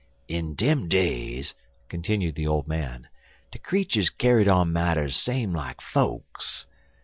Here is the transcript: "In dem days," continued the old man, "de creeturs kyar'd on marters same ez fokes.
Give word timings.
"In 0.27 0.55
dem 0.55 0.87
days," 0.87 1.53
continued 1.87 2.33
the 2.33 2.47
old 2.47 2.67
man, 2.67 3.07
"de 3.51 3.59
creeturs 3.59 4.09
kyar'd 4.09 4.47
on 4.47 4.73
marters 4.73 5.15
same 5.15 5.55
ez 5.55 5.75
fokes. 5.79 6.65